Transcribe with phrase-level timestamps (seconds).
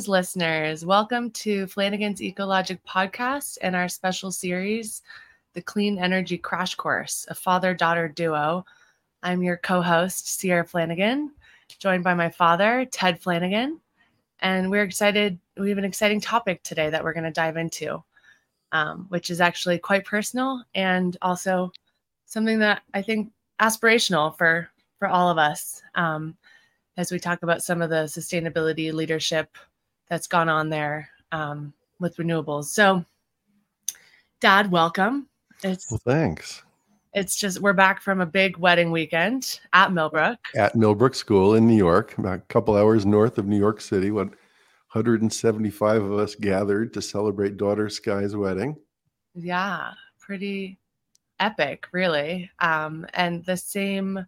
[0.00, 0.86] Greetings, listeners.
[0.86, 5.02] Welcome to Flanigan's Eco-Logic podcast and our special series,
[5.52, 8.64] The Clean Energy Crash Course, a father daughter duo.
[9.22, 11.28] I'm your co host, Sierra Flanigan,
[11.78, 13.78] joined by my father, Ted Flanigan.
[14.38, 15.38] And we're excited.
[15.58, 18.02] We have an exciting topic today that we're going to dive into,
[18.72, 21.72] um, which is actually quite personal and also
[22.24, 25.82] something that I think aspirational for for all of us.
[25.94, 26.38] Um,
[26.96, 29.58] as we talk about some of the sustainability leadership
[30.10, 32.64] that's gone on there um, with renewables.
[32.66, 33.04] So,
[34.40, 35.28] Dad, welcome.
[35.62, 36.62] It's well, thanks.
[37.14, 40.38] It's just we're back from a big wedding weekend at Millbrook.
[40.56, 44.10] At Millbrook School in New York, about a couple hours north of New York City.
[44.10, 44.28] What
[44.92, 48.76] 175 of us gathered to celebrate daughter Sky's wedding.
[49.34, 50.78] Yeah, pretty
[51.38, 52.50] epic, really.
[52.58, 54.26] Um, and the same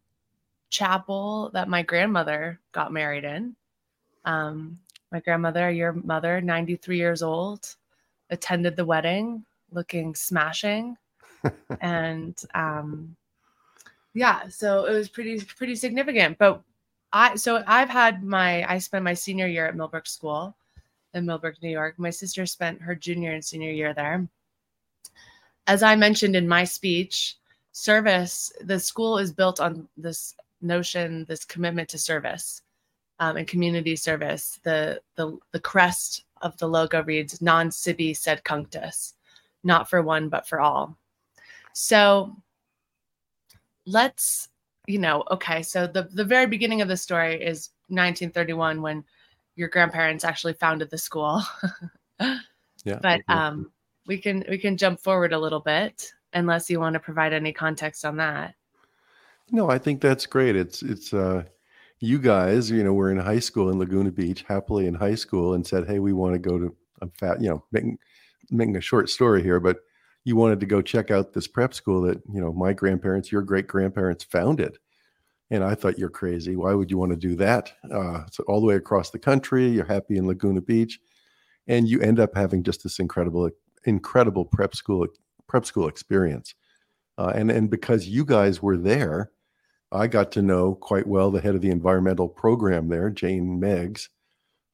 [0.71, 3.57] chapel that my grandmother got married in.
[4.25, 4.79] Um,
[5.13, 7.77] my grandmother, your mother, 93 years old,
[8.31, 10.97] attended the wedding looking smashing.
[11.81, 13.17] and um,
[14.15, 16.39] yeah, so it was pretty pretty significant.
[16.39, 16.63] But
[17.13, 20.57] I so I've had my I spent my senior year at Millbrook School
[21.15, 21.99] in Millbrook, New York.
[21.99, 24.27] My sister spent her junior and senior year there.
[25.67, 27.37] As I mentioned in my speech,
[27.73, 32.63] service, the school is built on this notion, this commitment to service
[33.23, 34.59] um, and community service.
[34.65, 39.13] The, the, the crest of the logo reads non sibi sed cunctis,
[39.63, 40.99] not for one, but for all.
[41.73, 42.35] So
[43.87, 44.49] let's,
[44.89, 49.05] you know, okay, so the, the very beginning of the story is 1931 when
[49.55, 51.43] your grandparents actually founded the school.
[52.85, 52.99] yeah.
[53.01, 53.71] But um,
[54.07, 57.53] we can we can jump forward a little bit unless you want to provide any
[57.53, 58.57] context on that.
[59.53, 60.57] No, I think that's great.
[60.57, 61.45] It's it's uh
[62.03, 65.55] you guys, you know, were in high school in Laguna Beach, happily in high school,
[65.55, 67.97] and said, "Hey, we want to go to." I'm fat, you know, making
[68.51, 69.79] making a short story here, but
[70.25, 73.43] you wanted to go check out this prep school that you know my grandparents, your
[73.43, 74.79] great grandparents founded,
[75.51, 76.57] and I thought you're crazy.
[76.57, 77.73] Why would you want to do that?
[77.93, 80.99] Uh, so all the way across the country, you're happy in Laguna Beach,
[81.69, 83.49] and you end up having just this incredible,
[83.85, 85.07] incredible prep school
[85.47, 86.57] prep school experience,
[87.17, 89.31] uh, and and because you guys were there
[89.93, 94.09] I got to know quite well the head of the environmental program there, Jane Meggs,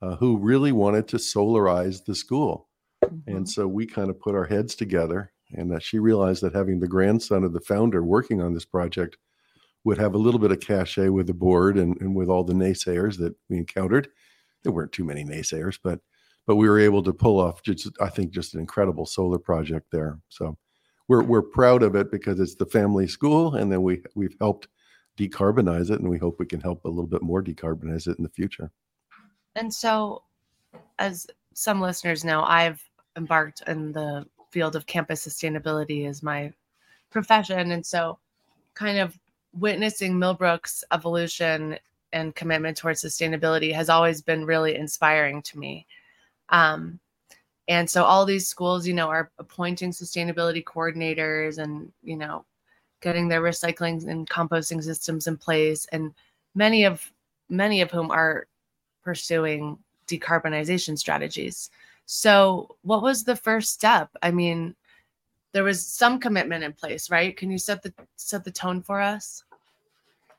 [0.01, 2.69] uh, who really wanted to solarize the school.
[3.05, 3.37] Mm-hmm.
[3.37, 6.79] And so we kind of put our heads together, and uh, she realized that having
[6.79, 9.19] the grandson of the founder working on this project
[9.85, 12.53] would have a little bit of cachet with the board and, and with all the
[12.53, 14.09] naysayers that we encountered.
[14.63, 16.01] There weren't too many naysayers, but
[16.47, 19.87] but we were able to pull off just I think just an incredible solar project
[19.93, 20.19] there.
[20.29, 20.59] So
[21.09, 24.69] we're we're proud of it because it's the family school, and then we we've helped
[25.19, 28.23] decarbonize it and we hope we can help a little bit more decarbonize it in
[28.23, 28.71] the future.
[29.57, 30.23] And so
[30.99, 32.81] as some listeners know i've
[33.17, 36.53] embarked in the field of campus sustainability as my
[37.11, 37.73] profession.
[37.73, 38.19] And so
[38.75, 39.19] kind of
[39.53, 41.79] witnessing millbrook's evolution
[42.13, 45.87] and commitment towards sustainability has always been really inspiring to me.
[46.49, 46.99] Um,
[47.67, 52.45] and so all these schools you know are appointing sustainability coordinators and you know
[53.01, 56.13] getting their recycling and composting systems in place and
[56.55, 57.13] many of
[57.49, 58.47] many of whom are
[59.03, 61.71] pursuing decarbonization strategies.
[62.07, 64.11] So what was the first step?
[64.23, 64.75] I mean
[65.53, 67.37] there was some commitment in place right?
[67.37, 69.45] Can you set the set the tone for us?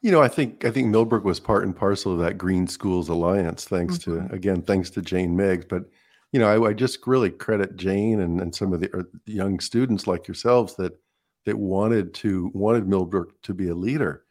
[0.02, 3.10] You know i think i think millbrook was part and parcel of that green schools
[3.10, 4.28] alliance thanks mm-hmm.
[4.28, 5.84] to again thanks to jane meggs but
[6.32, 10.08] you know I, I, just really credit jane and, and some of the young students
[10.08, 10.98] like yourselves that
[11.46, 14.24] that wanted to wanted Millbrook to be a leader.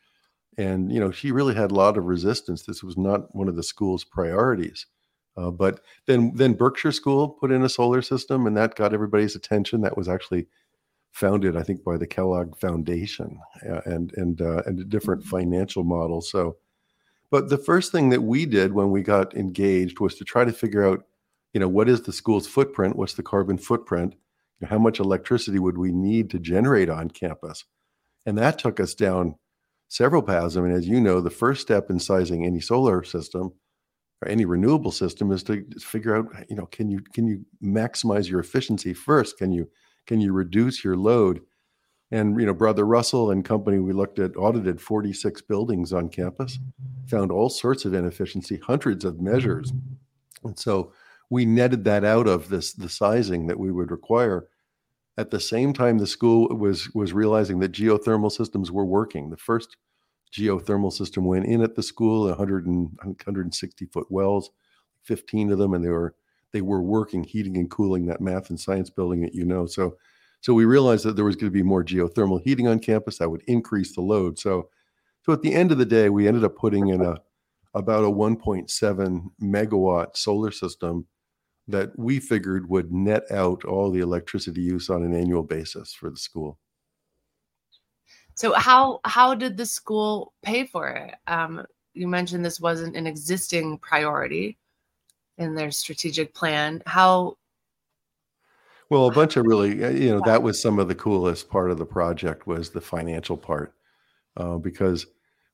[0.57, 2.63] And you know, she really had a lot of resistance.
[2.63, 4.87] This was not one of the school's priorities.
[5.37, 9.37] Uh, but then then Berkshire School put in a solar system, and that got everybody's
[9.37, 9.81] attention.
[9.83, 10.49] That was actually
[11.13, 13.39] founded, I think, by the Kellogg Foundation
[13.69, 15.31] uh, and and uh, and a different mm-hmm.
[15.31, 16.21] financial model.
[16.21, 16.57] So,
[17.31, 20.53] but the first thing that we did when we got engaged was to try to
[20.53, 21.05] figure out,
[21.53, 22.97] you know, what is the school's footprint?
[22.97, 24.17] What's the carbon footprint?
[24.65, 27.65] How much electricity would we need to generate on campus?
[28.27, 29.37] And that took us down
[29.89, 30.57] several paths.
[30.57, 33.53] I mean, as you know, the first step in sizing any solar system
[34.23, 38.29] or any renewable system is to figure out, you know, can you can you maximize
[38.29, 39.39] your efficiency first?
[39.39, 39.69] Can you
[40.07, 41.41] can you reduce your load?
[42.11, 46.59] And you know, brother Russell and company, we looked at audited 46 buildings on campus,
[46.59, 47.07] mm-hmm.
[47.07, 49.73] found all sorts of inefficiency, hundreds of measures.
[50.45, 50.93] And so
[51.31, 54.49] we netted that out of this the sizing that we would require.
[55.17, 59.31] At the same time, the school was was realizing that geothermal systems were working.
[59.31, 59.77] The first
[60.33, 64.51] geothermal system went in at the school, 100 and, 160 foot wells,
[65.05, 66.15] 15 of them, and they were
[66.53, 69.67] they were working, heating and cooling that math and science building that you know.
[69.67, 69.97] So,
[70.41, 73.31] so we realized that there was going to be more geothermal heating on campus that
[73.31, 74.39] would increase the load.
[74.39, 74.71] So,
[75.25, 77.17] so at the end of the day, we ended up putting in a
[77.75, 81.07] about a 1.7 megawatt solar system
[81.69, 86.11] that we figured would net out all the electricity use on an annual basis for
[86.11, 86.59] the school.
[88.35, 91.15] So how how did the school pay for it?
[91.27, 94.57] Um, you mentioned this wasn't an existing priority
[95.37, 96.83] in their strategic plan.
[96.87, 97.37] How?
[98.91, 101.71] Well, a bunch of really, uh, you know, that was some of the coolest part
[101.71, 103.75] of the project was the financial part,
[104.37, 105.07] uh, because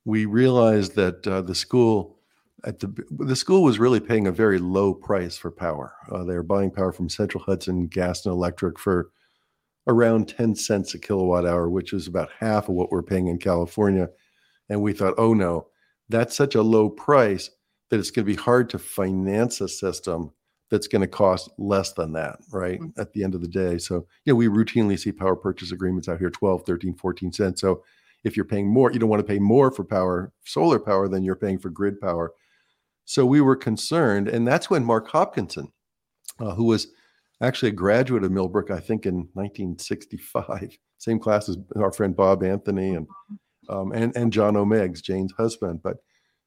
[0.05, 2.19] we realized that uh, the school
[2.65, 5.93] at the the school was really paying a very low price for power.
[6.11, 9.11] Uh, they were buying power from Central Hudson Gas and Electric for
[9.87, 13.37] around 10 cents a kilowatt hour, which is about half of what we're paying in
[13.37, 14.09] California.
[14.67, 15.67] And we thought, oh no,
[16.09, 17.51] that's such a low price
[17.89, 20.31] that it's going to be hard to finance a system
[20.71, 22.79] that's going to cost less than that, right?
[22.79, 22.99] Mm-hmm.
[22.99, 23.77] At the end of the day.
[23.77, 27.61] So, you know, we routinely see power purchase agreements out here 12, 13, 14 cents.
[27.61, 27.83] So
[28.23, 31.23] if you're paying more, you don't want to pay more for power, solar power, than
[31.23, 32.33] you're paying for grid power.
[33.05, 34.27] So we were concerned.
[34.27, 35.71] And that's when Mark Hopkinson,
[36.39, 36.87] uh, who was
[37.41, 42.43] actually a graduate of Millbrook, I think in 1965, same class as our friend Bob
[42.43, 43.07] Anthony and
[43.67, 45.81] um, and and John O'Meggs, Jane's husband.
[45.83, 45.97] But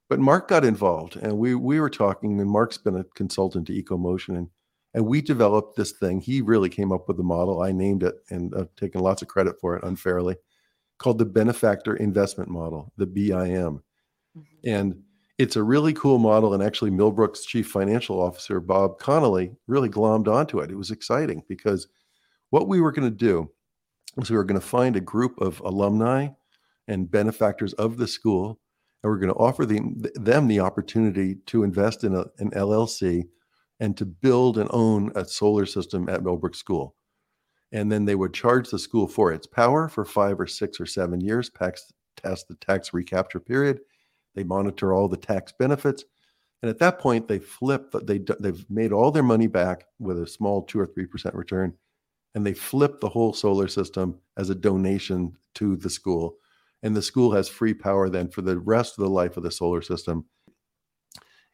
[0.09, 3.83] but Mark got involved, and we we were talking, and Mark's been a consultant to
[3.83, 4.49] EcoMotion, and
[4.95, 6.21] and we developed this thing.
[6.21, 7.63] He really came up with the model.
[7.63, 10.37] I named it, and I've taken lots of credit for it unfairly,
[10.99, 14.41] called the Benefactor Investment Model, the BIM, mm-hmm.
[14.65, 15.03] and
[15.39, 16.53] it's a really cool model.
[16.53, 20.71] And actually, Millbrook's chief financial officer, Bob Connolly, really glommed onto it.
[20.71, 21.87] It was exciting because
[22.51, 23.49] what we were going to do
[24.17, 26.29] was we were going to find a group of alumni
[26.89, 28.59] and benefactors of the school,
[29.03, 33.29] and we're going to offer the, them the opportunity to invest in a, an LLC
[33.79, 36.97] and to build and own a solar system at Millbrook School.
[37.71, 40.87] And then they would charge the school for its power for five or six or
[40.87, 43.81] seven years, past, test the tax recapture period,
[44.39, 46.05] they monitor all the tax benefits.
[46.63, 50.29] And at that point, they flip, they, they've made all their money back with a
[50.29, 51.75] small two or 3% return.
[52.37, 56.37] And they flip the whole solar system as a donation to the school.
[56.85, 59.51] And the school has free power then for the rest of the life of the
[59.51, 60.25] solar system.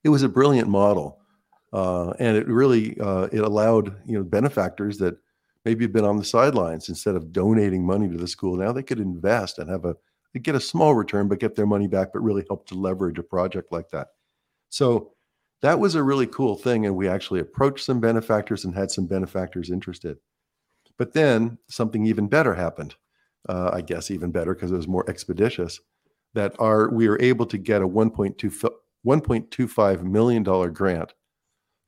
[0.02, 1.20] It was a brilliant model.
[1.72, 5.16] Uh, and it really uh, it allowed you know benefactors that
[5.64, 8.82] maybe have been on the sidelines instead of donating money to the school now they
[8.82, 9.96] could invest and have a
[10.42, 13.22] get a small return, but get their money back, but really help to leverage a
[13.22, 14.08] project like that.
[14.68, 15.12] So
[15.62, 16.86] that was a really cool thing.
[16.86, 20.18] And we actually approached some benefactors and had some benefactors interested.
[20.98, 22.96] But then something even better happened.
[23.48, 25.80] Uh, I guess even better because it was more expeditious.
[26.32, 28.70] That our we were able to get a 1.2
[29.06, 31.12] 1.25 million dollar grant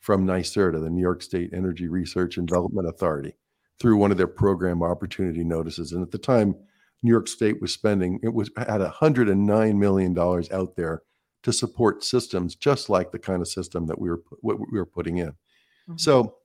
[0.01, 3.35] from NYSERDA, the New York State Energy Research and Development Authority,
[3.81, 5.93] through one of their program opportunity notices.
[5.93, 6.55] And at the time,
[7.03, 11.03] New York State was spending, it was at $109 million out there
[11.43, 14.87] to support systems just like the kind of system that we were what we were
[14.87, 15.29] putting in.
[15.29, 15.97] Mm-hmm.
[15.97, 16.37] So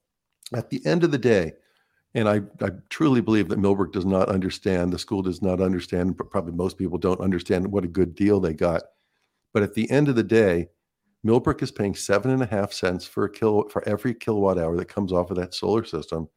[0.53, 1.53] at the end of the day,
[2.13, 6.18] and I, I truly believe that Millbrook does not understand, the school does not understand,
[6.18, 8.83] but probably most people don't understand what a good deal they got.
[9.54, 10.68] But at the end of the day,
[11.23, 14.75] Millbrook is paying seven and a half cents for a kilo for every kilowatt hour
[14.78, 16.28] that comes off of that solar system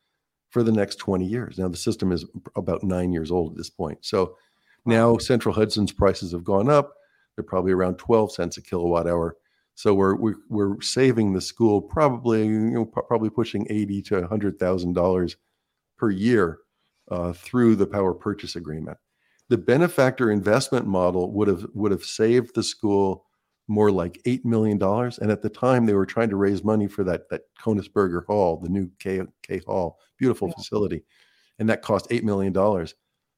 [0.55, 1.59] for the next 20 years.
[1.59, 3.99] Now the system is about nine years old at this point.
[4.03, 4.37] So
[4.87, 6.95] now Central Hudson's prices have gone up.
[7.35, 9.37] They're probably around 12 cents a kilowatt hour.
[9.75, 14.61] So we're we're, we're saving the school probably you know, probably pushing 80 to 100
[14.61, 15.37] thousand dollars
[15.99, 16.59] per year
[17.11, 18.99] uh, through the power purchase agreement.
[19.49, 23.24] The benefactor investment model would have would have saved the school
[23.69, 25.19] more like eight million dollars.
[25.19, 28.61] And at the time, they were trying to raise money for that that Koenigsberger Hall,
[28.63, 30.55] the new K K Hall, beautiful yeah.
[30.55, 31.05] facility,
[31.59, 32.95] and that cost eight million dollars.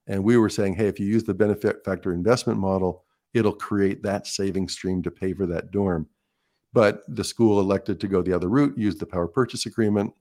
[0.07, 3.05] And we were saying, hey, if you use the benefit factor investment model,
[3.35, 6.09] it'll create that saving stream to pay for that dorm.
[6.73, 10.13] But the school elected to go the other route, use the power purchase agreement,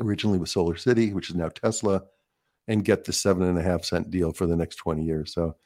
[0.00, 2.02] originally with SolarCity, which is now Tesla,
[2.68, 5.32] and get the seven and a half cent deal for the next 20 years.
[5.32, 5.56] So,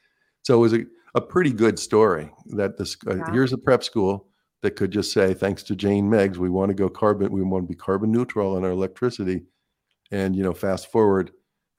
[0.42, 0.84] so it was a
[1.14, 3.33] a pretty good story that this uh, yeah.
[3.33, 4.28] here's a prep school
[4.62, 7.64] that could just say thanks to Jane Meggs we want to go carbon we want
[7.64, 9.45] to be carbon neutral on our electricity
[10.11, 11.31] and you know fast forward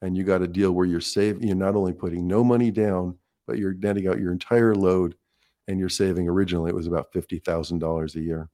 [0.02, 3.16] and you got a deal where you're saving you're not only putting no money down
[3.46, 5.14] but you're netting out your entire load
[5.68, 8.48] and you're saving originally it was about $50,000 a year.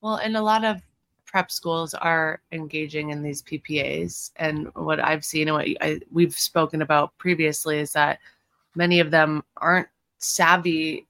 [0.00, 0.80] Well, and a lot of
[1.26, 6.36] prep schools are engaging in these PPAs and what I've seen and what I, we've
[6.36, 8.18] spoken about previously is that
[8.74, 11.06] many of them aren't savvy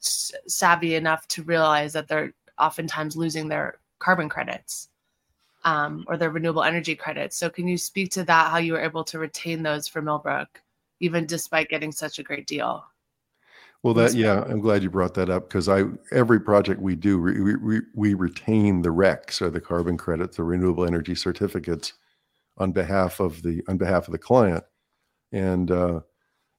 [0.00, 4.88] savvy enough to realize that they're oftentimes losing their carbon credits
[5.64, 7.36] um, or their renewable energy credits.
[7.36, 8.50] So, can you speak to that?
[8.50, 10.62] How you were able to retain those for Millbrook,
[11.00, 12.84] even despite getting such a great deal?
[13.82, 17.20] Well, that yeah, I'm glad you brought that up because I every project we do
[17.20, 21.92] we, we we retain the RECs or the carbon credits, the renewable energy certificates,
[22.56, 24.64] on behalf of the on behalf of the client,
[25.30, 26.00] and uh,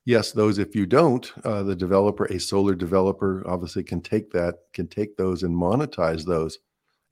[0.09, 4.55] yes, those if you don't, uh, the developer, a solar developer, obviously can take that
[4.73, 6.59] can take those and monetize those,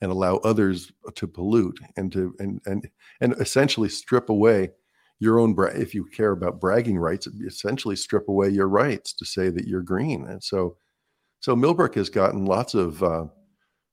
[0.01, 2.89] and allow others to pollute and to and and
[3.21, 4.71] and essentially strip away
[5.19, 9.25] your own bra- if you care about bragging rights essentially strip away your rights to
[9.25, 10.25] say that you're green.
[10.27, 10.77] And so
[11.41, 13.25] so millbrook has gotten lots of uh,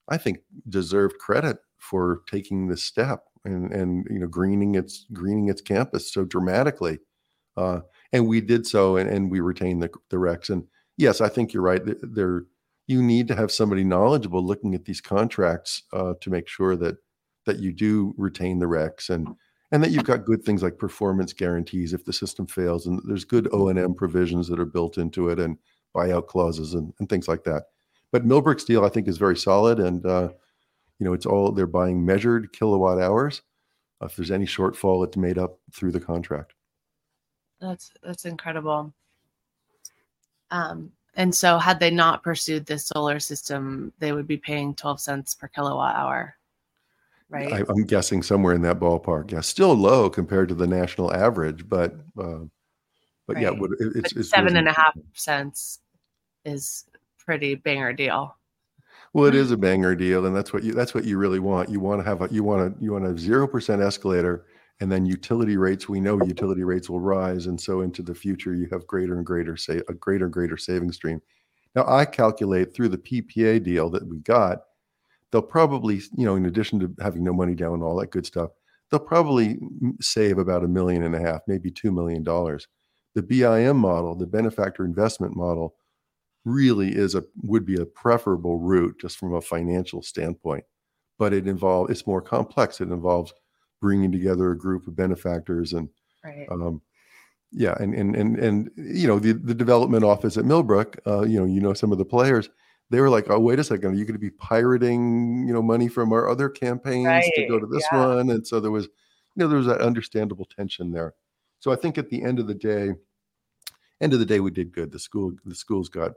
[0.08, 5.48] i think deserved credit for taking this step and and you know greening its greening
[5.48, 6.98] its campus so dramatically.
[7.56, 7.80] Uh,
[8.14, 10.48] and we did so and, and we retained the, the recs.
[10.48, 10.64] And
[10.96, 11.82] yes i think you're right.
[12.02, 12.44] There
[12.86, 16.96] you need to have somebody knowledgeable looking at these contracts uh, to make sure that
[17.46, 19.28] that you do retain the recs and
[19.72, 22.86] and that you've got good things like performance guarantees if the system fails.
[22.86, 25.58] And there's good o&m provisions that are built into it and
[25.96, 27.64] buyout clauses and, and things like that.
[28.12, 30.28] But millbrook deal, i think is very solid and uh,
[30.98, 33.42] you know it's all they're buying measured kilowatt hours.
[34.00, 36.54] If there's any shortfall it's made up through the contract
[37.60, 38.92] that's that's incredible
[40.50, 45.00] um, and so had they not pursued this solar system they would be paying 12
[45.00, 46.36] cents per kilowatt hour
[47.34, 47.52] right?
[47.52, 49.32] I, am guessing somewhere in that ballpark.
[49.32, 52.40] Yeah, still low compared to the national average, but uh,
[53.26, 53.42] but right.
[53.42, 55.80] yeah, it, it's, it's seven and a half cents
[56.44, 56.84] is
[57.18, 58.36] pretty banger deal.
[59.12, 61.70] Well, it is a banger deal, and that's what you that's what you really want.
[61.70, 64.46] You want to have a you want to you want a zero percent escalator,
[64.84, 65.88] and then utility rates.
[65.88, 69.26] We know utility rates will rise, and so into the future, you have greater and
[69.26, 71.20] greater say a greater and greater saving stream.
[71.74, 74.58] Now, I calculate through the PPA deal that we got
[75.34, 78.24] they'll probably, you know, in addition to having no money down and all that good
[78.24, 78.50] stuff,
[78.88, 79.58] they'll probably
[80.00, 82.68] save about a million and a half, maybe two million dollars.
[83.16, 85.74] The BIM model, the benefactor investment model,
[86.44, 90.62] really is a would be a preferable route just from a financial standpoint.
[91.18, 92.80] But it involves it's more complex.
[92.80, 93.34] It involves
[93.84, 95.90] bringing together a group of benefactors and
[96.24, 96.48] right.
[96.50, 96.80] um,
[97.52, 101.38] yeah, and and and and you know the the development office at Millbrook, uh, you
[101.38, 102.48] know, you know some of the players
[102.88, 105.60] they were like, "Oh, wait a second, are you going to be pirating, you know,
[105.60, 107.30] money from our other campaigns right.
[107.36, 108.06] to go to this yeah.
[108.06, 108.90] one?" And so there was, you
[109.36, 111.12] know, there was that understandable tension there.
[111.60, 112.94] So I think at the end of the day,
[114.00, 114.92] end of the day, we did good.
[114.92, 116.12] The school, the schools got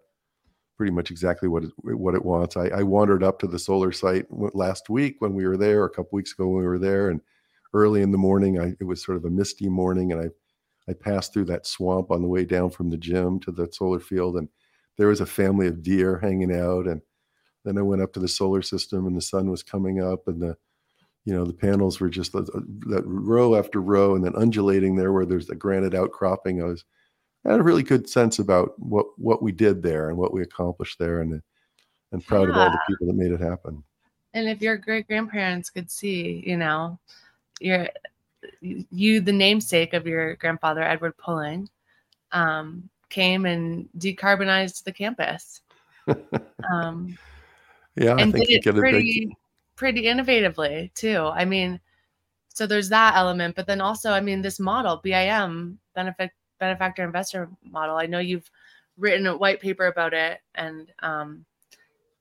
[0.78, 2.56] pretty much exactly what it, what it wants.
[2.56, 5.90] I, I wandered up to the solar site last week when we were there, a
[5.90, 7.20] couple weeks ago when we were there, and
[7.78, 10.30] early in the morning, I, it was sort of a misty morning, and I
[10.90, 14.00] I passed through that swamp on the way down from the gym to the solar
[14.00, 14.50] field, and
[14.98, 17.02] there was a family of deer hanging out and
[17.64, 20.42] then i went up to the solar system and the sun was coming up and
[20.42, 20.58] the
[21.28, 22.46] you know the panels were just that,
[22.88, 26.62] that row after row and then undulating there where there's the granite outcropping.
[26.62, 26.86] I was
[27.46, 30.42] I had a really good sense about what what we did there and what we
[30.42, 31.42] accomplished there and
[32.14, 32.52] and proud yeah.
[32.52, 33.84] of all the people that made it happen.
[34.34, 36.98] And if your great grandparents could see you know
[37.60, 37.88] your
[38.62, 41.70] you the namesake of your grandfather edward pulling
[42.32, 45.62] um, came and decarbonized the campus.
[46.74, 47.18] Um,
[47.96, 49.36] yeah, and did it pretty,
[49.76, 51.30] pretty innovatively too.
[51.34, 51.80] I mean,
[52.50, 57.50] so there's that element, but then also, I mean, this model, BIM, benefit benefactor investor
[57.64, 57.96] model.
[57.96, 58.50] I know you've
[58.98, 61.46] written a white paper about it and, um,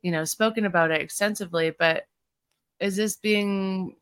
[0.02, 2.06] you know, spoken about it extensively, but
[2.78, 3.96] is this being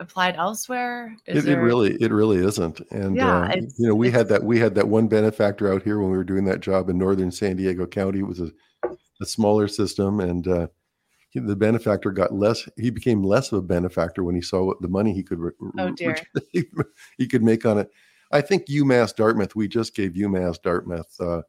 [0.00, 1.14] applied elsewhere?
[1.26, 1.60] It, there...
[1.60, 2.80] it, really, it really isn't.
[2.90, 6.00] And yeah, uh, you know, we had that we had that one benefactor out here
[6.00, 8.20] when we were doing that job in northern San Diego County.
[8.20, 8.50] It was a,
[9.20, 10.66] a smaller system, and uh,
[11.34, 12.68] the benefactor got less.
[12.76, 15.38] He became less of a benefactor when he saw what the money he could
[15.78, 16.16] oh dear.
[17.18, 17.90] he could make on it.
[18.32, 19.54] I think UMass Dartmouth.
[19.54, 21.42] We just gave UMass Dartmouth uh,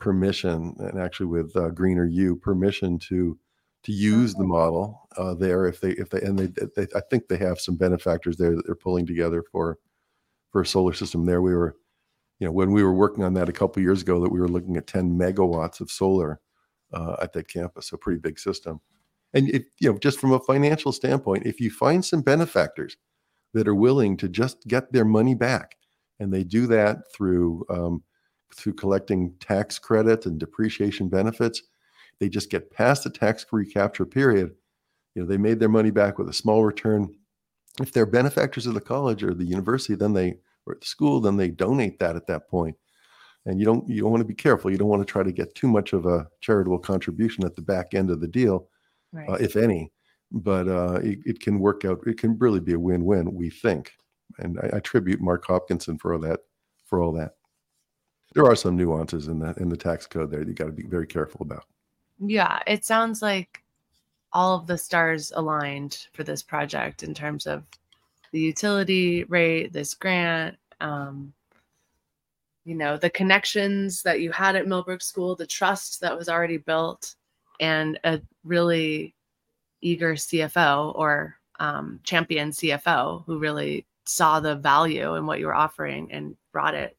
[0.00, 3.38] permission, and actually with uh, Greener U permission to
[3.84, 7.28] to use the model uh, there if they if they and they, they I think
[7.28, 9.78] they have some benefactors there that they're pulling together for
[10.50, 11.42] for a solar system there.
[11.42, 11.76] We were,
[12.38, 14.48] you know, when we were working on that a couple years ago, that we were
[14.48, 16.40] looking at 10 megawatts of solar
[16.92, 18.80] uh, at that campus, a pretty big system.
[19.34, 22.96] And if you know, just from a financial standpoint, if you find some benefactors
[23.52, 25.76] that are willing to just get their money back,
[26.20, 28.02] and they do that through um,
[28.54, 31.62] through collecting tax credits and depreciation benefits
[32.20, 34.54] they just get past the tax recapture period.
[35.14, 37.14] You know, they made their money back with a small return.
[37.80, 41.36] If they're benefactors of the college or the university, then they or the school, then
[41.36, 42.76] they donate that at that point.
[43.46, 44.70] And you don't you don't want to be careful.
[44.70, 47.62] You don't want to try to get too much of a charitable contribution at the
[47.62, 48.68] back end of the deal,
[49.12, 49.28] right.
[49.28, 49.92] uh, if any.
[50.32, 52.00] but uh, it, it, can work out.
[52.06, 53.92] It can really be a win-win, we think.
[54.38, 56.40] And I, I attribute Mark Hopkinson for all that.
[56.86, 57.32] For all that,
[58.34, 60.42] there are some nuances in the in the tax code there.
[60.42, 61.64] You got to be very careful about.
[62.18, 63.62] Yeah, it sounds like
[64.32, 67.64] all of the stars aligned for this project in terms of
[68.32, 71.32] the utility rate, this grant, um,
[72.64, 76.56] you know, the connections that you had at Millbrook School, the trust that was already
[76.56, 77.14] built,
[77.60, 79.14] and a really
[79.80, 85.54] eager CFO or um, champion CFO who really saw the value in what you were
[85.54, 86.96] offering and brought it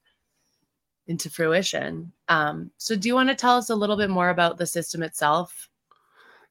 [1.07, 2.11] into fruition.
[2.29, 5.03] Um, so, do you want to tell us a little bit more about the system
[5.03, 5.69] itself?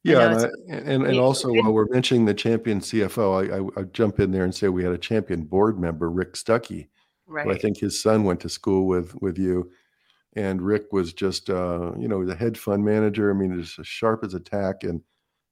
[0.05, 3.85] Yeah, and, I, and, and also while we're mentioning the champion CFO, I, I, I,
[3.87, 6.89] jump in there and say we had a champion board member, Rick Stuckey,
[7.27, 7.49] right.
[7.49, 9.71] I think his son went to school with with you,
[10.37, 13.31] and Rick was just uh, you know the head fund manager.
[13.31, 15.01] I mean, just as sharp as a tack, and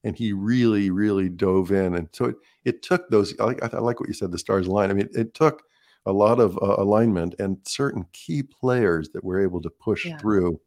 [0.04, 3.34] and he really really dove in, and so it, it took those.
[3.40, 4.90] I like, I like what you said, the stars align.
[4.90, 5.62] I mean, it took
[6.06, 10.18] a lot of uh, alignment and certain key players that were able to push yeah.
[10.18, 10.60] through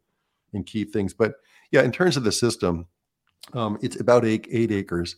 [0.52, 1.12] and key things.
[1.12, 1.34] But
[1.70, 2.86] yeah, in terms of the system
[3.52, 5.16] um, it's about eight, eight acres,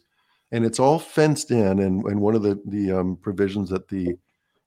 [0.53, 1.79] and it's all fenced in.
[1.81, 4.17] And, and one of the the um, provisions that the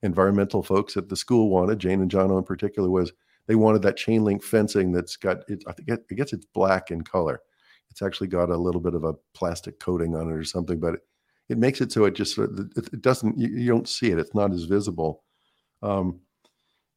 [0.03, 3.13] environmental folks at the school wanted, Jane and John in particular, was
[3.47, 5.63] they wanted that chain link fencing that's got it.
[5.67, 7.41] I think it, I guess it's black in color.
[7.89, 10.95] It's actually got a little bit of a plastic coating on it or something, but
[10.95, 11.01] it,
[11.49, 14.19] it makes it so it just it doesn't you, you don't see it.
[14.19, 15.23] It's not as visible.
[15.81, 16.19] Um,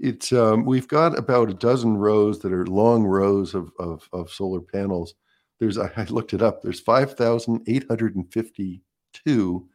[0.00, 4.30] it's um, we've got about a dozen rows that are long rows of, of, of
[4.30, 5.14] solar panels
[5.60, 6.62] there's I looked it up.
[6.62, 9.68] There's 5,852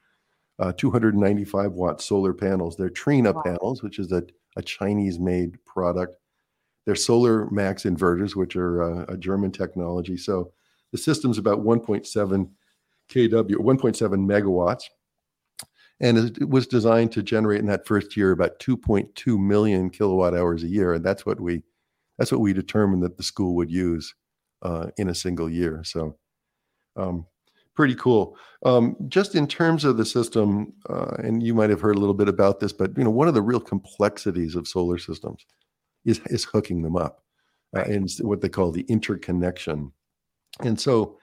[0.59, 2.75] uh, 295 watt solar panels.
[2.75, 3.43] They're Trina wow.
[3.43, 4.23] panels, which is a,
[4.57, 6.17] a Chinese made product.
[6.85, 10.17] They're Solar Max inverters, which are uh, a German technology.
[10.17, 10.51] So
[10.91, 12.49] the system's about 1.7
[13.09, 14.83] kW, 1.7 megawatts.
[16.01, 20.63] And it was designed to generate in that first year about 2.2 million kilowatt hours
[20.63, 20.93] a year.
[20.93, 21.63] And that's what we
[22.17, 24.13] that's what we determined that the school would use
[24.61, 25.81] uh, in a single year.
[25.85, 26.17] So,
[26.97, 27.25] um,
[27.75, 28.37] pretty cool.
[28.65, 32.13] Um, just in terms of the system, uh, and you might have heard a little
[32.13, 35.45] bit about this, but you know, one of the real complexities of solar systems
[36.05, 37.23] is is hooking them up,
[37.75, 39.93] uh, and what they call the interconnection.
[40.59, 41.17] And so,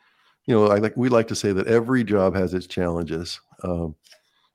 [0.47, 3.95] you know, I like we like to say that every job has its challenges, um,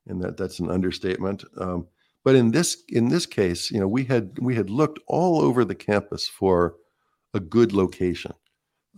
[0.06, 1.44] and that that's an understatement.
[1.58, 1.86] Um,
[2.24, 5.64] but in this in this case, you know, we had we had looked all over
[5.64, 6.76] the campus for
[7.34, 8.32] a good location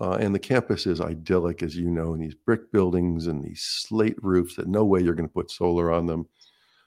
[0.01, 3.62] uh, and the campus is idyllic, as you know, in these brick buildings and these
[3.62, 6.27] slate roofs that no way you're going to put solar on them.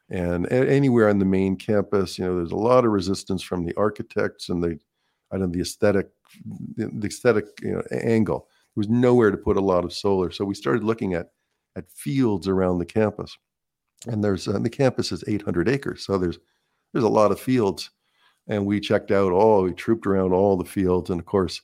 [0.10, 3.73] And anywhere on the main campus, you know, there's a lot of resistance from the
[3.75, 4.80] architects and the,
[5.32, 6.08] I don't know, the aesthetic,
[6.75, 8.47] the aesthetic you know, angle.
[8.75, 10.32] There was nowhere to put a lot of solar.
[10.32, 11.32] So we started looking at
[11.75, 13.38] at fields around the campus.
[14.05, 16.39] And there's uh, the campus is 800 acres, so there's
[16.93, 17.89] there's a lot of fields.
[18.49, 21.62] And we checked out all, we trooped around all the fields, and of course,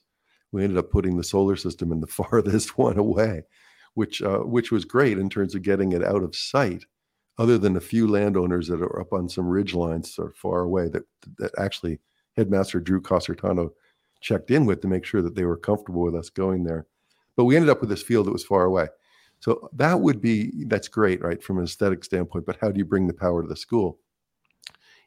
[0.52, 3.44] we ended up putting the solar system in the farthest one away,
[3.94, 6.86] which uh, which was great in terms of getting it out of sight.
[7.40, 10.90] Other than a few landowners that are up on some ridge lines or far away,
[10.90, 11.04] that
[11.38, 12.00] that actually
[12.38, 13.72] Headmaster Drew Casertano
[14.22, 16.88] checked in with to make sure that they were comfortable with us going there.
[17.36, 18.88] But we ended up with this field that was far away.
[19.44, 22.46] So that would be that's great, right, from an aesthetic standpoint.
[22.46, 24.00] But how do you bring the power to the school?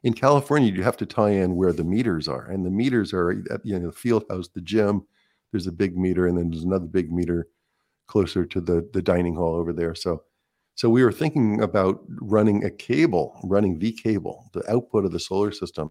[0.03, 3.31] In California, you have to tie in where the meters are, and the meters are
[3.31, 5.07] at you know the field house, the gym,
[5.51, 7.47] there's a big meter, and then there's another big meter
[8.05, 9.95] closer to the the dining hall over there.
[9.95, 10.21] So
[10.75, 15.19] so we were thinking about running a cable, running the cable, the output of the
[15.19, 15.89] solar system.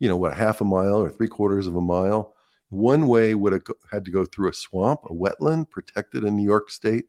[0.00, 2.34] You know, what half a mile or three quarters of a mile.
[2.70, 6.44] One way would have had to go through a swamp, a wetland protected in New
[6.44, 7.04] York State.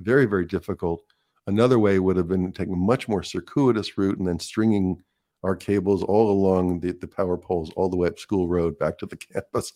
[0.00, 1.02] Very, very difficult.
[1.46, 5.02] Another way would have been taking a much more circuitous route and then stringing
[5.42, 8.98] our cables all along the, the power poles all the way up School Road back
[8.98, 9.72] to the campus.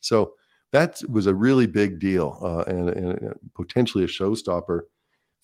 [0.00, 0.34] So
[0.72, 4.82] that was a really big deal uh, and, and, potentially a showstopper.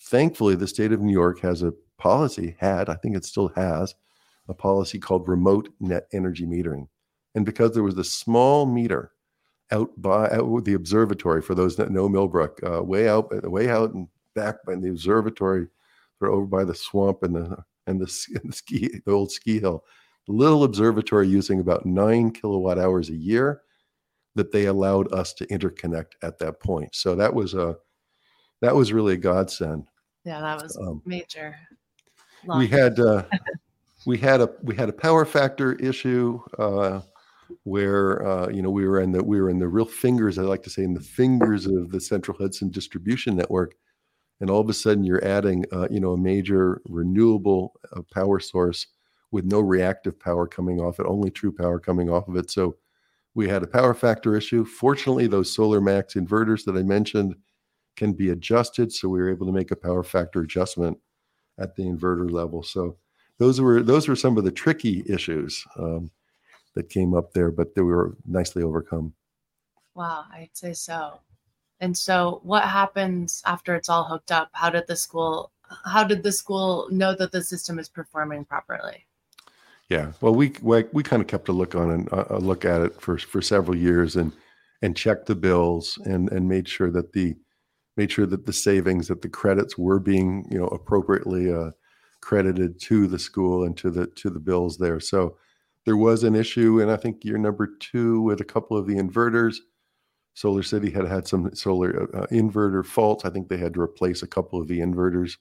[0.03, 3.95] Thankfully, the state of New York has a policy, had, I think it still has,
[4.49, 6.88] a policy called remote net energy metering.
[7.35, 9.12] And because there was a small meter
[9.71, 13.95] out by out the observatory, for those that know Millbrook, uh, way out, way out
[13.95, 15.68] and back by the observatory,
[16.21, 19.59] or over by the swamp and the and the, and the ski, the old ski
[19.59, 19.85] hill,
[20.29, 23.62] little observatory using about nine kilowatt hours a year
[24.35, 26.95] that they allowed us to interconnect at that point.
[26.95, 27.77] So that was a
[28.61, 29.87] that was really a godsend.
[30.25, 31.57] Yeah, that was um, major.
[32.47, 32.59] Long.
[32.59, 33.25] We had uh,
[34.07, 37.01] we had a we had a power factor issue uh,
[37.64, 40.38] where uh, you know we were in the we were in the real fingers.
[40.38, 43.75] I like to say in the fingers of the Central Hudson distribution network,
[44.42, 48.40] and all of a sudden you're adding, uh, you know, a major renewable uh, power
[48.40, 48.88] source
[49.31, 52.50] with no reactive power coming off it, only true power coming off of it.
[52.50, 52.76] So
[53.35, 54.64] we had a power factor issue.
[54.64, 57.37] Fortunately, those Solar Max inverters that I mentioned
[57.94, 60.98] can be adjusted, so we were able to make a power factor adjustment
[61.59, 62.64] at the inverter level.
[62.64, 62.96] So
[63.38, 66.11] those were those were some of the tricky issues um,
[66.74, 69.14] that came up there, but they were nicely overcome.
[69.94, 71.20] Wow, I'd say so.
[71.83, 74.51] And so, what happens after it's all hooked up?
[74.53, 75.51] How did the school?
[75.85, 79.05] How did the school know that the system is performing properly?
[79.88, 82.83] Yeah, well, we we, we kind of kept a look on and a look at
[82.83, 84.33] it for for several years and
[84.81, 87.35] and checked the bills and and made sure that the
[87.97, 91.73] made sure that the savings that the credits were being you know appropriately uh,
[92.21, 95.01] credited to the school and to the to the bills there.
[95.01, 95.37] So
[95.85, 98.95] there was an issue, and I think year number two with a couple of the
[98.95, 99.57] inverters.
[100.37, 103.25] SolarCity had had some solar uh, uh, inverter faults.
[103.25, 105.37] I think they had to replace a couple of the inverters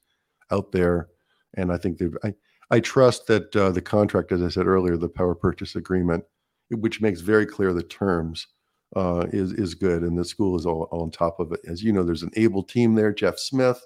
[0.52, 1.10] out there,
[1.56, 2.16] and I think they've.
[2.24, 2.34] I,
[2.70, 6.24] I trust that uh, the contract, as I said earlier, the power purchase agreement,
[6.70, 8.48] which makes very clear the terms,
[8.96, 11.62] uh, is is good, and the school is all, all on top of it.
[11.68, 13.14] As you know, there's an able team there.
[13.14, 13.82] Jeff Smith,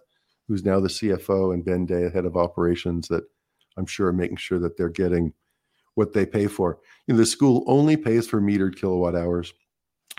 [0.48, 3.24] who's now the CFO, and Ben Day, head of operations, that
[3.78, 5.34] I'm sure are making sure that they're getting
[5.96, 6.80] what they pay for.
[7.08, 9.54] You know, the school only pays for metered kilowatt hours,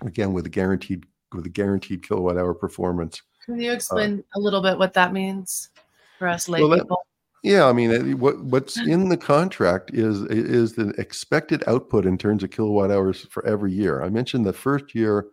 [0.04, 3.22] again with a guaranteed with a guaranteed kilowatt hour performance.
[3.44, 5.70] Can you uh, explain uh, a little bit what that means
[6.18, 7.06] for us lay well, people?
[7.42, 12.42] Yeah, I mean, what what's in the contract is is the expected output in terms
[12.42, 14.02] of kilowatt hours for every year.
[14.02, 15.26] I mentioned the first year,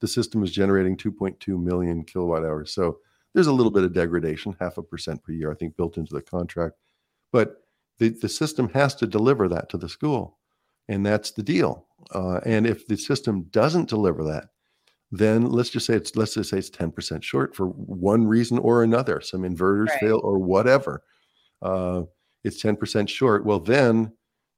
[0.00, 2.72] the system is generating 2.2 million kilowatt hours.
[2.72, 2.98] So
[3.34, 6.14] there's a little bit of degradation, half a percent per year, I think, built into
[6.14, 6.76] the contract.
[7.32, 7.62] But
[7.98, 10.37] the, the system has to deliver that to the school,
[10.88, 11.86] and that's the deal.
[12.14, 14.48] Uh, and if the system doesn't deliver that,
[15.10, 18.82] then let's just say it's let's just say it's 10% short for one reason or
[18.82, 19.20] another.
[19.20, 20.00] Some inverters right.
[20.00, 21.02] fail or whatever
[21.62, 22.02] uh,
[22.44, 23.44] it's 10% short.
[23.44, 24.12] Well, then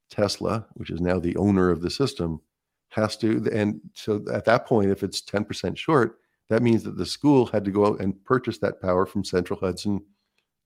[0.09, 2.41] Tesla, which is now the owner of the system,
[2.89, 3.47] has to.
[3.51, 7.63] And so at that point, if it's 10% short, that means that the school had
[7.65, 10.03] to go out and purchase that power from Central Hudson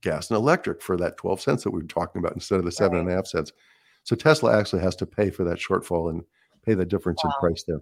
[0.02, 2.72] Gas and Electric for that 12 cents that we were talking about instead of the
[2.72, 3.52] seven and a half cents.
[4.06, 6.24] So Tesla actually has to pay for that shortfall and
[6.64, 7.32] pay the difference wow.
[7.32, 7.82] in price there.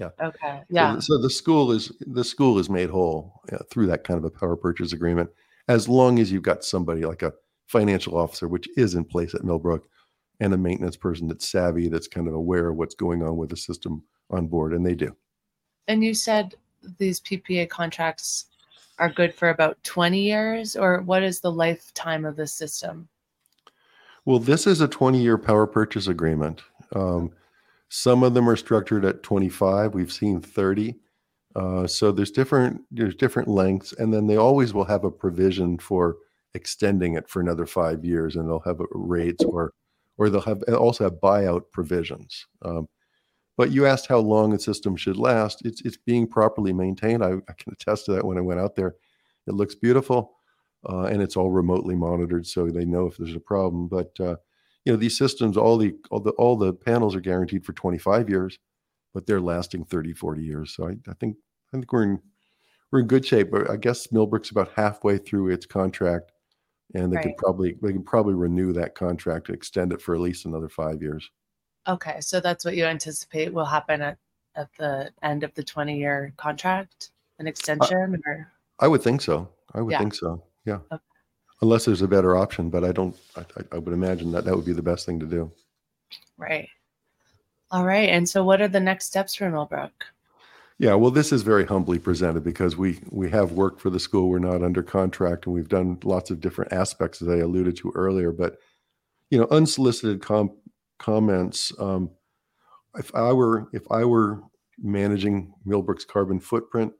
[0.00, 0.08] Yeah.
[0.20, 0.62] Okay.
[0.70, 0.94] Yeah.
[0.94, 4.24] So, so, the school is the school is made whole uh, through that kind of
[4.24, 5.30] a power purchase agreement,
[5.68, 7.34] as long as you've got somebody like a
[7.66, 9.86] financial officer, which is in place at Millbrook,
[10.40, 13.50] and a maintenance person that's savvy, that's kind of aware of what's going on with
[13.50, 15.14] the system on board, and they do.
[15.86, 16.54] And you said
[16.98, 18.46] these PPA contracts
[18.98, 23.08] are good for about 20 years, or what is the lifetime of the system?
[24.26, 26.62] Well, this is a 20 year power purchase agreement.
[26.94, 27.32] Um,
[27.88, 29.94] some of them are structured at 25.
[29.94, 30.96] We've seen 30.
[31.54, 35.78] Uh, so there's different there's different lengths, and then they always will have a provision
[35.78, 36.16] for
[36.54, 39.72] extending it for another five years, and they'll have rates or
[40.18, 42.46] or they'll have also have buyout provisions.
[42.62, 42.88] Um,
[43.56, 45.64] but you asked how long the system should last.
[45.64, 47.22] It's it's being properly maintained.
[47.24, 48.24] I, I can attest to that.
[48.24, 48.96] When I went out there,
[49.46, 50.33] it looks beautiful,
[50.88, 53.88] uh, and it's all remotely monitored, so they know if there's a problem.
[53.88, 54.36] But uh,
[54.84, 58.28] you know these systems, all the all the all the panels are guaranteed for 25
[58.28, 58.58] years,
[59.12, 60.74] but they're lasting 30, 40 years.
[60.74, 61.36] So I, I think
[61.72, 62.20] I think we're in
[62.90, 63.50] we're in good shape.
[63.50, 66.32] But I guess Millbrook's about halfway through its contract
[66.94, 67.24] and they right.
[67.24, 70.68] could probably they can probably renew that contract and extend it for at least another
[70.68, 71.30] five years.
[71.86, 74.18] Okay, so that's what you anticipate will happen at
[74.54, 79.20] at the end of the twenty year contract, an extension, uh, or I would think
[79.20, 79.48] so.
[79.72, 79.98] I would yeah.
[79.98, 80.42] think so.
[80.64, 80.78] Yeah.
[80.90, 81.02] Okay.
[81.62, 83.16] Unless there's a better option, but I don't.
[83.36, 85.50] I, I would imagine that that would be the best thing to do.
[86.36, 86.68] Right.
[87.70, 88.08] All right.
[88.08, 90.04] And so, what are the next steps for Millbrook?
[90.78, 94.28] Yeah, well, this is very humbly presented because we we have worked for the school.
[94.28, 97.92] We're not under contract, and we've done lots of different aspects as I alluded to
[97.94, 98.32] earlier.
[98.32, 98.58] But
[99.30, 100.56] you know, unsolicited com-
[100.98, 101.72] comments.
[101.78, 102.10] Um,
[102.96, 104.42] if I were if I were
[104.82, 106.92] managing Millbrook's carbon footprint,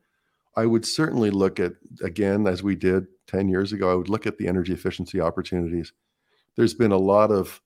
[0.57, 3.91] I would certainly look at again as we did ten years ago.
[3.91, 5.93] I would look at the energy efficiency opportunities.
[6.57, 7.61] There's been a lot of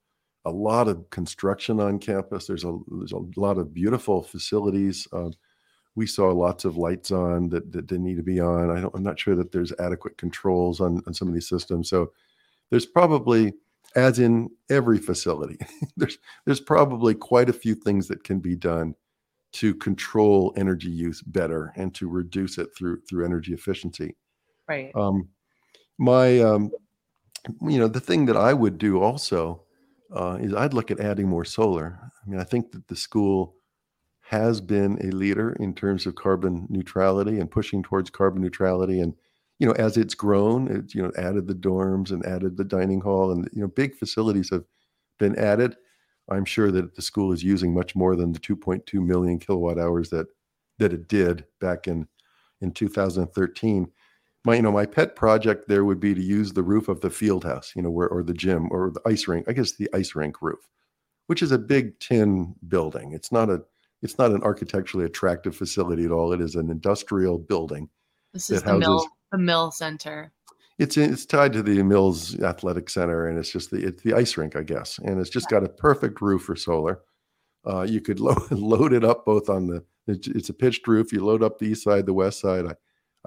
[0.44, 2.46] a lot of construction on campus.
[2.46, 5.07] There's a there's a lot of beautiful facilities.
[5.12, 5.31] Uh,
[5.94, 8.70] we saw lots of lights on that, that didn't need to be on.
[8.70, 11.90] I am not sure that there's adequate controls on, on some of these systems.
[11.90, 12.12] So
[12.70, 13.55] there's probably,
[13.96, 15.59] as in every facility,
[15.96, 18.94] there's there's probably quite a few things that can be done
[19.53, 24.17] to control energy use better and to reduce it through through energy efficiency.
[24.69, 24.91] Right.
[24.95, 25.29] Um,
[25.99, 26.71] my, um,
[27.63, 29.65] you know, the thing that I would do also
[30.15, 31.99] uh, is I'd look at adding more solar.
[32.03, 33.55] I mean, I think that the school
[34.21, 39.01] has been a leader in terms of carbon neutrality and pushing towards carbon neutrality.
[39.01, 39.15] And
[39.59, 43.01] you know, as it's grown, it, you know, added the dorms and added the dining
[43.01, 44.65] hall and, you know, big facilities have
[45.19, 45.77] been added.
[46.31, 50.11] I'm sure that the school is using much more than the 2.2 million kilowatt hours
[50.11, 50.27] that
[50.79, 52.07] that it did back in
[52.61, 53.91] in 2013.
[54.45, 57.11] My you know my pet project there would be to use the roof of the
[57.11, 59.47] field house, you know, where or the gym or the ice rink.
[59.49, 60.69] I guess the ice rink roof,
[61.27, 63.12] which is a big tin building.
[63.12, 63.62] It's not a
[64.03, 66.33] it's not an architecturally attractive facility at all.
[66.33, 67.88] It is an industrial building.
[68.33, 70.33] This is the houses, mill the mill center.
[70.79, 74.37] It's it's tied to the Mills Athletic Center, and it's just the it's the ice
[74.37, 77.01] rink, I guess, and it's just got a perfect roof for solar.
[77.67, 81.12] Uh, you could load load it up both on the it's a pitched roof.
[81.12, 82.67] You load up the east side, the west side.
[82.67, 82.75] I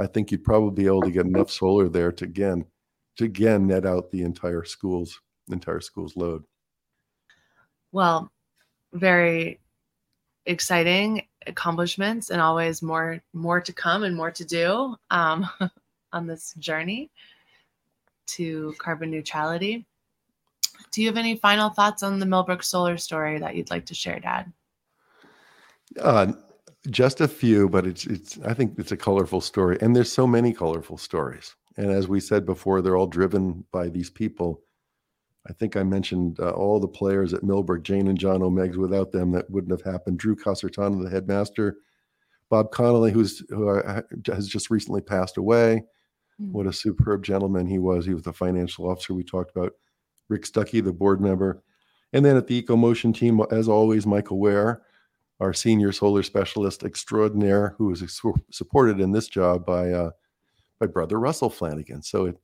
[0.02, 2.66] I think you'd probably be able to get enough solar there to again
[3.18, 5.20] to again net out the entire school's
[5.52, 6.44] entire school's load.
[7.92, 8.32] Well,
[8.94, 9.60] very
[10.46, 15.48] exciting accomplishments and always more more to come and more to do um,
[16.14, 17.12] on this journey
[18.36, 19.86] to carbon neutrality.
[20.92, 23.94] Do you have any final thoughts on the Millbrook solar story that you'd like to
[23.94, 24.52] share, Dad?
[26.00, 26.34] Uh,
[26.90, 28.40] just a few, but it's it's.
[28.46, 31.56] I think it's a colorful story, and there's so many colorful stories.
[31.78, 34.62] And as we said before, they're all driven by these people.
[35.48, 38.78] I think I mentioned uh, all the players at Millbrook, Jane and John O'Megs.
[38.78, 40.20] Without them, that wouldn't have happened.
[40.20, 41.78] Drew Casertano, the headmaster,
[42.50, 45.84] Bob Connolly, who's who uh, has just recently passed away.
[46.42, 46.52] Mm.
[46.52, 48.06] What a superb gentleman he was.
[48.06, 49.74] He was the financial officer we talked about.
[50.30, 51.62] Rick Stuckey, the board member.
[52.14, 54.82] And then at the EcoMotion team, as always, Michael Ware,
[55.40, 60.12] our senior solar specialist extraordinaire, who was supported in this job by uh,
[60.80, 62.04] by brother Russell Flanigan.
[62.04, 62.38] So it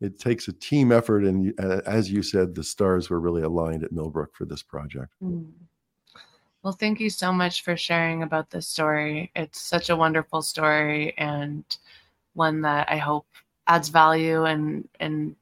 [0.00, 3.84] it takes a team effort, and uh, as you said, the stars were really aligned
[3.84, 5.12] at Millbrook for this project.
[5.22, 5.50] Mm.
[6.62, 9.30] Well, thank you so much for sharing about this story.
[9.36, 11.64] It's such a wonderful story and
[12.36, 13.26] one that I hope
[13.66, 15.36] adds value and and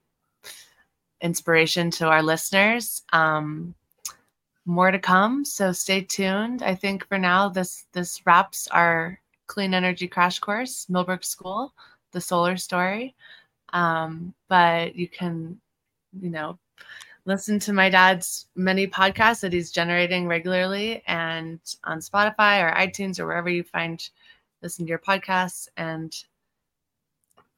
[1.21, 3.03] inspiration to our listeners.
[3.13, 3.75] Um,
[4.67, 6.63] more to come, so stay tuned.
[6.63, 11.75] I think for now this this wraps our clean energy crash course, Millbrook School,
[12.13, 13.15] the solar story.
[13.73, 15.61] Um, but you can,
[16.21, 16.59] you know,
[17.27, 23.19] listen to my dad's many podcasts that he's generating regularly and on Spotify or iTunes
[23.19, 24.09] or wherever you find
[24.63, 25.69] listen to your podcasts.
[25.77, 26.15] And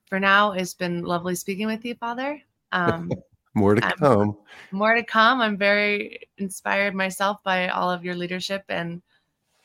[0.07, 2.41] for now, it's been lovely speaking with you, Father.
[2.73, 3.11] Um,
[3.55, 4.37] more to I'm, come.
[4.71, 5.41] More to come.
[5.41, 9.03] I'm very inspired myself by all of your leadership and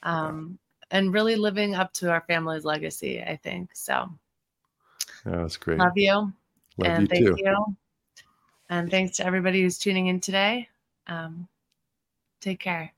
[0.03, 0.57] um,
[0.89, 3.21] and really living up to our family's legacy.
[3.21, 4.09] I think so.
[5.25, 5.79] Oh, that's great.
[5.79, 6.11] Love you.
[6.11, 6.33] Love
[6.79, 7.35] and you thank too.
[7.37, 7.77] you.
[8.69, 10.69] And thanks to everybody who's tuning in today.
[11.07, 11.47] Um,
[12.39, 12.93] take care.